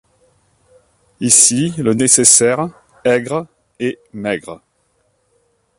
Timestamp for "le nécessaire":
1.77-2.69